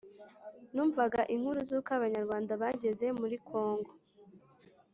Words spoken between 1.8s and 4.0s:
abanyarwanda bageze muri congo